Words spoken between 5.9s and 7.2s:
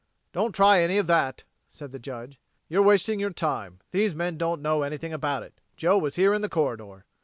was here in the corridor."